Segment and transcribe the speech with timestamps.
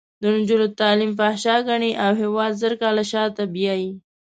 [0.21, 3.91] د نجونو تعلیم فحشا ګڼي او هېواد زر کاله شاته بیایي.